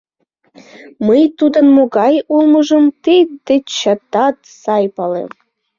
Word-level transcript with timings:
Мый 1.07 1.23
тудын 1.37 1.67
могай 1.75 2.15
улмыжым 2.33 2.85
тый 3.03 3.19
дечетат 3.45 4.37
сай 4.61 4.83
палем. 4.95 5.29